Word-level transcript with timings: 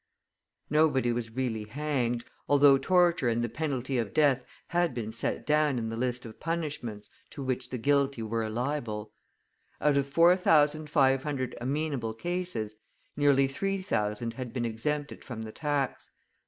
Nobody 0.71 1.11
was 1.11 1.29
really 1.35 1.65
hanged, 1.65 2.25
although 2.49 2.79
torture 2.79 3.29
and 3.29 3.43
the 3.43 3.47
penalty 3.47 3.99
of 3.99 4.15
death 4.15 4.43
had 4.69 4.95
been 4.95 5.11
set 5.11 5.45
down 5.45 5.77
in 5.77 5.89
the 5.89 5.95
list 5.95 6.25
of 6.25 6.39
punishments 6.39 7.07
to 7.29 7.43
which 7.43 7.69
the 7.69 7.77
guilty 7.77 8.23
were 8.23 8.49
liable; 8.49 9.11
out 9.79 9.97
of 9.97 10.07
four 10.07 10.35
thousand 10.35 10.89
five 10.89 11.21
hundred 11.21 11.55
amenable 11.61 12.15
cases, 12.15 12.77
nearly 13.15 13.45
three 13.45 13.83
thousand 13.83 14.33
had 14.33 14.51
been 14.53 14.65
exempted 14.65 15.23
from 15.23 15.43
the 15.43 15.51
tax. 15.51 16.09